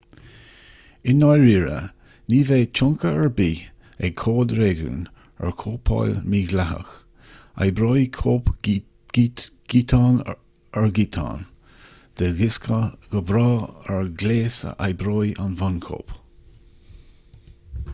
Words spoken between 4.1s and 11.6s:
cóid réigiúin ar chóipeáil mhídhleathach oibreoidh cóip giotán ar ghiotán